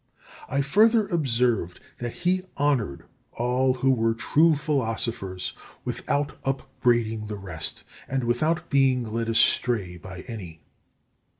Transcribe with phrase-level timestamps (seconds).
[0.49, 3.03] I further observed that he honoured
[3.33, 5.53] all who were true philosophers,
[5.85, 10.63] without upbraiding the rest, and without being led astray by any.